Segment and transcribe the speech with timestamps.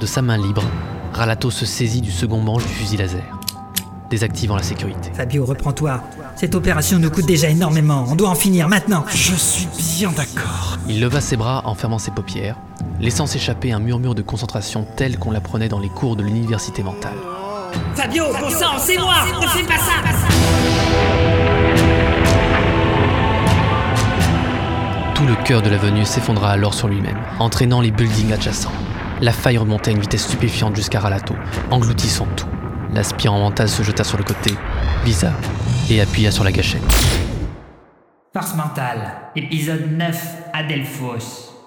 [0.00, 0.62] De sa main libre,
[1.12, 3.38] Ralato se saisit du second manche du fusil laser,
[4.08, 5.10] désactivant la sécurité.
[5.12, 6.02] Fabio, reprends-toi.
[6.36, 8.06] Cette opération nous coûte déjà énormément.
[8.08, 9.04] On doit en finir maintenant.
[9.10, 9.68] Je suis
[9.98, 10.78] bien d'accord.
[10.88, 12.56] Il leva ses bras en fermant ses paupières,
[12.98, 17.18] laissant s'échapper un murmure de concentration tel qu'on l'apprenait dans les cours de l'université mentale.
[17.94, 20.00] Fabio, bon sang, c'est moi Ne fais pas ça
[25.14, 28.72] Tout le cœur de l'avenue s'effondra alors sur lui-même, entraînant les buildings adjacents.
[29.20, 31.34] La faille remontait à une vitesse stupéfiante jusqu'à Ralato,
[31.70, 32.46] engloutissant tout.
[32.94, 34.54] L'aspirant mental se jeta sur le côté,
[35.04, 35.32] visa
[35.90, 36.82] et appuya sur la gâchette.
[38.32, 41.59] Force mentale, épisode 9, Adelphos.